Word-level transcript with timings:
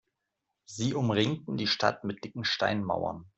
Sie 0.65 0.95
umringten 0.95 1.57
die 1.57 1.67
Stadt 1.67 2.05
mit 2.05 2.23
dicken 2.23 2.43
Steinmauern. 2.43 3.29